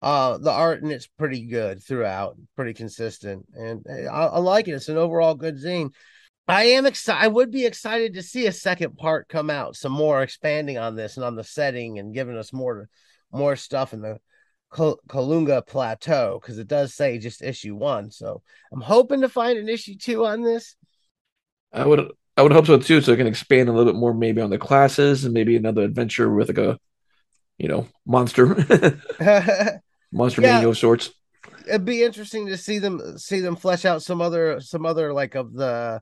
Uh, 0.03 0.37
the 0.37 0.51
art 0.51 0.83
and 0.83 0.91
it's 0.91 1.07
pretty 1.07 1.47
good 1.47 1.83
throughout, 1.83 2.37
pretty 2.57 2.75
consistent, 2.75 3.47
and 3.55 3.87
I, 3.89 4.25
I 4.25 4.39
like 4.41 4.69
it. 4.69 4.73
It's 4.73 4.89
an 4.89 4.99
overall 4.99 5.35
good 5.35 5.57
zine. 5.57 5.91
I 6.49 6.65
am 6.65 6.87
excited. 6.87 7.23
I 7.23 7.29
would 7.29 7.53
be 7.53 7.65
excited 7.65 8.15
to 8.15 8.23
see 8.23 8.47
a 8.47 8.53
second 8.53 8.97
part 8.97 9.29
come 9.29 9.49
out, 9.49 9.77
some 9.77 9.93
more 9.93 10.23
expanding 10.23 10.77
on 10.77 10.97
this 10.97 11.17
and 11.17 11.25
on 11.25 11.37
the 11.37 11.45
setting 11.45 12.01
and 12.01 12.13
giving 12.13 12.37
us 12.37 12.53
more 12.53 12.89
more 13.33 13.57
stuff 13.57 13.93
in 13.93 14.01
the 14.01 14.19
Kalunga 14.73 15.67
Plateau 15.67 16.39
because 16.41 16.59
it 16.59 16.69
does 16.69 16.95
say 16.95 17.19
just 17.19 17.43
issue 17.43 17.75
one. 17.75 18.11
So 18.11 18.43
I'm 18.73 18.81
hoping 18.81 19.21
to 19.21 19.29
find 19.29 19.59
an 19.59 19.69
issue 19.69 19.97
two 19.97 20.25
on 20.25 20.43
this. 20.43 20.77
I 21.73 21.87
would 21.87 22.11
I 22.37 22.43
would 22.43 22.53
hope 22.53 22.67
so 22.67 22.79
too, 22.79 23.01
so 23.01 23.13
it 23.13 23.19
can 23.19 23.27
expand 23.27 23.69
a 23.69 23.73
little 23.73 23.93
bit 23.93 23.99
more 23.99 24.15
maybe 24.15 24.41
on 24.41 24.51
the 24.51 24.59
classes 24.59 25.25
and 25.25 25.35
maybe 25.35 25.57
another 25.57 25.83
adventure 25.83 26.33
with 26.33 26.49
like 26.49 26.59
a 26.59 26.79
you 27.59 27.69
know 27.69 27.87
monster 28.07 28.47
monster 30.13 30.41
yeah. 30.43 30.55
manual 30.55 30.71
of 30.71 30.79
sorts. 30.79 31.11
It'd 31.69 31.85
be 31.85 32.03
interesting 32.03 32.47
to 32.49 32.57
see 32.57 32.79
them 32.79 33.19
see 33.19 33.41
them 33.41 33.57
flesh 33.57 33.85
out 33.85 34.03
some 34.03 34.21
other 34.21 34.61
some 34.61 34.87
other 34.87 35.13
like 35.13 35.35
of 35.35 35.53
the 35.53 36.01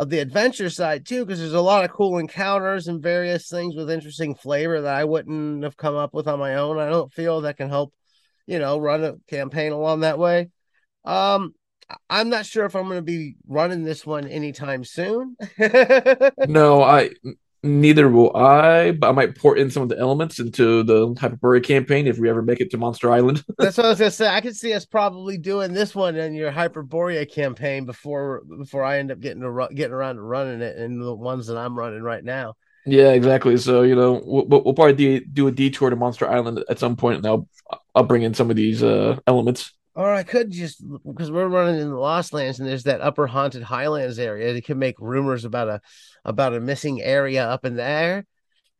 of 0.00 0.08
the 0.08 0.18
adventure 0.18 0.70
side 0.70 1.04
too, 1.04 1.26
because 1.26 1.38
there's 1.38 1.52
a 1.52 1.60
lot 1.60 1.84
of 1.84 1.90
cool 1.90 2.16
encounters 2.16 2.88
and 2.88 3.02
various 3.02 3.50
things 3.50 3.76
with 3.76 3.90
interesting 3.90 4.34
flavor 4.34 4.80
that 4.80 4.94
I 4.94 5.04
wouldn't 5.04 5.62
have 5.62 5.76
come 5.76 5.94
up 5.94 6.14
with 6.14 6.26
on 6.26 6.38
my 6.38 6.54
own. 6.54 6.78
I 6.78 6.88
don't 6.88 7.12
feel 7.12 7.42
that 7.42 7.58
can 7.58 7.68
help, 7.68 7.92
you 8.46 8.58
know, 8.58 8.78
run 8.78 9.04
a 9.04 9.16
campaign 9.28 9.72
along 9.72 10.00
that 10.00 10.18
way. 10.18 10.48
Um, 11.04 11.54
I'm 12.08 12.30
not 12.30 12.46
sure 12.46 12.64
if 12.64 12.74
I'm 12.74 12.86
going 12.86 12.96
to 12.96 13.02
be 13.02 13.36
running 13.46 13.84
this 13.84 14.06
one 14.06 14.26
anytime 14.26 14.84
soon. 14.84 15.36
no, 15.58 16.82
I 16.82 17.10
Neither 17.62 18.08
will 18.08 18.34
I, 18.34 18.92
but 18.92 19.10
I 19.10 19.12
might 19.12 19.36
port 19.36 19.58
in 19.58 19.70
some 19.70 19.82
of 19.82 19.90
the 19.90 19.98
elements 19.98 20.38
into 20.38 20.82
the 20.82 21.08
Hyperborea 21.08 21.62
campaign 21.62 22.06
if 22.06 22.18
we 22.18 22.30
ever 22.30 22.40
make 22.40 22.60
it 22.60 22.70
to 22.70 22.78
Monster 22.78 23.12
Island. 23.12 23.44
That's 23.58 23.76
what 23.76 23.84
I 23.84 23.90
was 23.90 23.98
gonna 23.98 24.10
say. 24.10 24.28
I 24.28 24.40
could 24.40 24.56
see 24.56 24.72
us 24.72 24.86
probably 24.86 25.36
doing 25.36 25.74
this 25.74 25.94
one 25.94 26.16
in 26.16 26.32
your 26.32 26.50
Hyperborea 26.50 27.30
campaign 27.30 27.84
before 27.84 28.42
before 28.58 28.82
I 28.82 28.98
end 28.98 29.10
up 29.10 29.20
getting 29.20 29.42
to 29.42 29.68
getting 29.74 29.92
around 29.92 30.16
to 30.16 30.22
running 30.22 30.62
it 30.62 30.78
in 30.78 31.00
the 31.00 31.14
ones 31.14 31.48
that 31.48 31.58
I'm 31.58 31.78
running 31.78 32.02
right 32.02 32.24
now. 32.24 32.54
Yeah, 32.86 33.10
exactly. 33.10 33.58
So 33.58 33.82
you 33.82 33.94
know, 33.94 34.22
we'll, 34.24 34.46
we'll 34.46 34.74
probably 34.74 34.94
do, 34.94 35.20
do 35.20 35.46
a 35.46 35.52
detour 35.52 35.90
to 35.90 35.96
Monster 35.96 36.28
Island 36.28 36.64
at 36.70 36.78
some 36.78 36.96
point, 36.96 37.18
and 37.18 37.26
I'll 37.26 37.46
I'll 37.94 38.04
bring 38.04 38.22
in 38.22 38.32
some 38.32 38.48
of 38.48 38.56
these 38.56 38.82
uh, 38.82 39.18
elements. 39.26 39.74
Or 39.94 40.14
I 40.14 40.22
could 40.22 40.50
just 40.50 40.82
because 41.04 41.30
we're 41.30 41.48
running 41.48 41.80
in 41.80 41.90
the 41.90 41.96
Lost 41.96 42.32
Lands 42.32 42.58
and 42.58 42.68
there's 42.68 42.84
that 42.84 43.00
upper 43.00 43.26
haunted 43.26 43.62
highlands 43.62 44.18
area. 44.18 44.54
It 44.54 44.64
could 44.64 44.78
make 44.78 44.94
rumors 44.98 45.44
about 45.44 45.68
a 45.68 45.80
about 46.24 46.54
a 46.54 46.60
missing 46.60 47.02
area 47.02 47.46
up 47.46 47.64
in 47.64 47.76
there. 47.76 48.26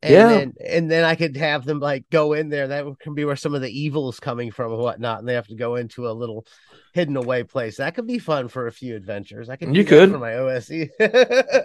And 0.03 0.15
yeah. 0.15 0.29
then 0.29 0.55
and 0.67 0.91
then 0.91 1.05
I 1.05 1.15
could 1.15 1.37
have 1.37 1.67
them 1.67 1.79
like 1.79 2.09
go 2.09 2.33
in 2.33 2.49
there. 2.49 2.69
That 2.69 2.87
can 3.01 3.15
be 3.15 3.27
where 3.27 3.37
some 3.37 3.55
of 3.55 3.61
the 3.61 3.69
evil 3.69 4.09
is 4.09 4.19
coming 4.19 4.51
from 4.51 4.73
and 4.73 4.81
whatnot. 4.81 5.19
And 5.19 5.29
they 5.29 5.35
have 5.35 5.49
to 5.49 5.55
go 5.55 5.77
into 5.77 6.09
a 6.09 6.13
little 6.13 6.47
hidden 6.95 7.19
away 7.19 7.45
place. 7.45 7.77
That 7.77 7.95
could 7.95 8.07
be 8.07 8.19
fun 8.19 8.49
for 8.49 8.67
a 8.67 8.73
few 8.73 8.97
adventures. 8.97 9.51
I 9.51 9.57
can 9.57 9.75
you 9.75 9.85
could 9.85 10.11
for 10.11 10.19
my 10.19 10.37
OSE. 10.37 10.89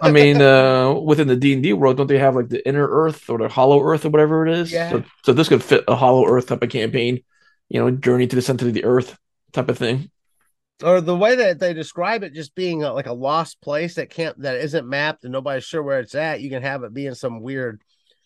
I 0.02 0.10
mean, 0.10 0.36
uh 0.42 0.92
within 0.92 1.28
the 1.28 1.36
D 1.36 1.54
and 1.54 1.62
D 1.62 1.72
world, 1.72 1.96
don't 1.96 2.08
they 2.08 2.18
have 2.18 2.36
like 2.36 2.50
the 2.50 2.66
inner 2.68 2.86
earth 2.86 3.30
or 3.30 3.38
the 3.38 3.48
hollow 3.48 3.80
earth 3.82 4.04
or 4.04 4.10
whatever 4.10 4.46
it 4.46 4.52
is? 4.52 4.70
Yeah. 4.70 4.90
So, 4.90 5.04
so 5.24 5.32
this 5.32 5.48
could 5.48 5.64
fit 5.64 5.84
a 5.88 5.96
hollow 5.96 6.26
earth 6.26 6.48
type 6.48 6.62
of 6.62 6.68
campaign, 6.68 7.22
you 7.70 7.80
know, 7.80 7.90
journey 7.90 8.26
to 8.26 8.36
the 8.36 8.42
center 8.42 8.66
of 8.66 8.74
the 8.74 8.84
earth 8.84 9.16
type 9.52 9.70
of 9.70 9.78
thing 9.78 10.10
or 10.82 11.00
the 11.00 11.16
way 11.16 11.36
that 11.36 11.58
they 11.58 11.72
describe 11.72 12.22
it 12.22 12.34
just 12.34 12.54
being 12.54 12.82
a, 12.82 12.92
like 12.92 13.06
a 13.06 13.12
lost 13.12 13.60
place 13.60 13.94
that 13.94 14.10
can't 14.10 14.40
that 14.42 14.56
isn't 14.56 14.88
mapped 14.88 15.24
and 15.24 15.32
nobody's 15.32 15.64
sure 15.64 15.82
where 15.82 16.00
it's 16.00 16.14
at 16.14 16.40
you 16.40 16.50
can 16.50 16.62
have 16.62 16.82
it 16.82 16.92
be 16.92 17.06
in 17.06 17.14
some 17.14 17.40
weird 17.40 17.80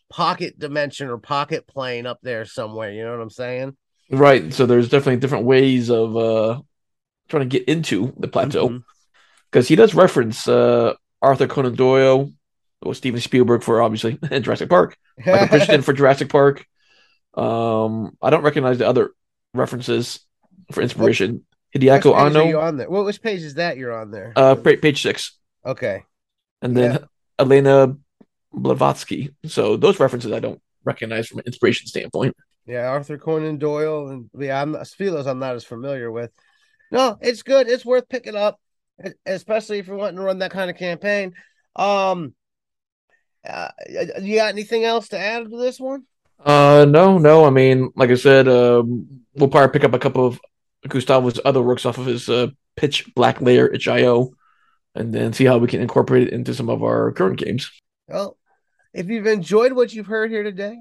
pocket 0.08 0.58
dimension 0.58 1.08
or 1.08 1.18
pocket 1.18 1.66
plane 1.66 2.06
up 2.06 2.18
there 2.22 2.44
somewhere 2.44 2.90
you 2.90 3.04
know 3.04 3.12
what 3.12 3.22
i'm 3.22 3.30
saying? 3.30 3.76
Right 4.10 4.52
so 4.52 4.66
there's 4.66 4.88
definitely 4.88 5.18
different 5.18 5.44
ways 5.44 5.90
of 5.90 6.16
uh 6.16 6.60
trying 7.28 7.48
to 7.48 7.58
get 7.58 7.68
into 7.68 8.12
the 8.18 8.26
plateau. 8.26 8.82
Because 9.50 9.66
mm-hmm. 9.66 9.72
he 9.72 9.76
does 9.76 9.94
reference 9.94 10.48
uh 10.48 10.94
arthur 11.22 11.46
conan 11.46 11.76
doyle 11.76 12.32
or 12.82 12.94
steven 12.94 13.20
spielberg 13.20 13.62
for 13.62 13.82
obviously 13.82 14.18
jurassic 14.40 14.68
park 14.68 14.96
michael 15.24 15.48
crichton 15.48 15.82
for 15.82 15.92
jurassic 15.92 16.28
park. 16.28 16.66
Um 17.34 18.16
i 18.20 18.30
don't 18.30 18.42
recognize 18.42 18.78
the 18.78 18.88
other 18.88 19.12
references 19.54 20.20
for 20.72 20.82
inspiration 20.82 21.44
Hideaki 21.74 22.16
Anno. 22.16 22.44
you 22.44 22.60
on 22.60 22.76
there? 22.76 22.90
What 22.90 23.04
which 23.04 23.22
page 23.22 23.42
is 23.42 23.54
that 23.54 23.76
you're 23.76 23.96
on 23.96 24.10
there? 24.10 24.32
Uh, 24.34 24.54
page 24.54 25.02
six. 25.02 25.38
Okay. 25.64 26.04
And 26.62 26.76
then 26.76 26.92
yeah. 26.92 26.98
Elena 27.38 27.96
Blavatsky. 28.52 29.34
So 29.46 29.76
those 29.76 30.00
references 30.00 30.32
I 30.32 30.40
don't 30.40 30.60
recognize 30.84 31.28
from 31.28 31.38
an 31.38 31.46
inspiration 31.46 31.86
standpoint. 31.86 32.36
Yeah, 32.66 32.88
Arthur 32.88 33.18
Conan 33.18 33.58
Doyle, 33.58 34.08
and 34.08 34.30
yeah, 34.38 34.60
I'm 34.60 34.74
Sphelos. 34.74 35.26
I'm 35.26 35.38
not 35.38 35.56
as 35.56 35.64
familiar 35.64 36.10
with. 36.10 36.30
No, 36.90 37.18
it's 37.20 37.42
good. 37.42 37.68
It's 37.68 37.84
worth 37.84 38.08
picking 38.08 38.36
up, 38.36 38.60
especially 39.26 39.78
if 39.78 39.86
you're 39.86 39.96
wanting 39.96 40.16
to 40.16 40.22
run 40.22 40.38
that 40.38 40.50
kind 40.50 40.70
of 40.70 40.76
campaign. 40.76 41.34
Um, 41.76 42.34
uh, 43.48 43.68
you 44.20 44.36
got 44.36 44.52
anything 44.52 44.84
else 44.84 45.08
to 45.08 45.18
add 45.18 45.50
to 45.50 45.56
this 45.56 45.80
one? 45.80 46.04
Uh, 46.44 46.86
no, 46.88 47.18
no. 47.18 47.44
I 47.44 47.50
mean, 47.50 47.90
like 47.96 48.10
I 48.10 48.14
said, 48.14 48.48
um, 48.48 49.06
we'll 49.34 49.48
probably 49.48 49.72
pick 49.72 49.84
up 49.84 49.94
a 49.94 49.98
couple 49.98 50.26
of 50.26 50.40
Gustavo's 50.88 51.40
other 51.44 51.62
works 51.62 51.84
off 51.84 51.98
of 51.98 52.06
his 52.06 52.28
uh, 52.28 52.48
Pitch 52.76 53.12
Black 53.14 53.40
Layer 53.40 53.68
itch.io, 53.68 54.30
and 54.94 55.12
then 55.12 55.32
see 55.32 55.44
how 55.44 55.58
we 55.58 55.68
can 55.68 55.80
incorporate 55.80 56.28
it 56.28 56.32
into 56.32 56.54
some 56.54 56.70
of 56.70 56.82
our 56.82 57.12
current 57.12 57.38
games. 57.38 57.70
Well, 58.08 58.36
if 58.92 59.08
you've 59.08 59.26
enjoyed 59.26 59.72
what 59.72 59.92
you've 59.92 60.06
heard 60.06 60.30
here 60.30 60.42
today, 60.42 60.78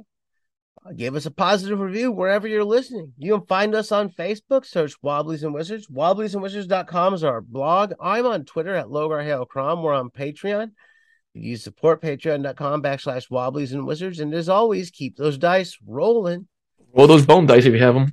uh, 0.86 0.94
give 0.94 1.15
us 1.15 1.25
a 1.25 1.32
positive 1.32 1.79
review 1.79 2.12
wherever 2.12 2.48
you're 2.48 2.63
listening. 2.63 3.13
You 3.18 3.38
can 3.38 3.46
find 3.48 3.75
us 3.75 3.91
on 3.91 4.10
Facebook, 4.10 4.65
search 4.65 4.96
Wobblies 5.01 5.44
and 5.44 5.53
Wizards. 5.53 5.88
Wobbliesandwizards.com 5.88 7.13
is 7.13 7.24
our 7.24 7.41
blog. 7.41 7.94
I'm 8.00 8.25
on 8.25 8.46
Twitter 8.46 8.75
at 8.75 8.88
Logar 8.88 9.24
Hale 9.24 9.46
Crom. 9.46 9.84
We're 9.84 9.94
on 9.94 10.10
Patreon. 10.10 10.72
You 11.34 11.58
support 11.58 12.01
patreon.com 12.01 12.82
backslash 12.82 13.29
wobblies 13.29 13.72
and 13.72 13.86
wizards. 13.86 14.20
And 14.20 14.34
as 14.34 14.50
always, 14.50 14.89
keep 14.89 15.15
those 15.15 15.38
dice 15.38 15.77
rolling. 15.86 16.48
Roll 16.94 17.08
those 17.08 17.25
bone 17.25 17.46
dice 17.46 17.65
if 17.65 17.74
you 17.74 17.84
have 17.84 17.94
them. 17.94 18.08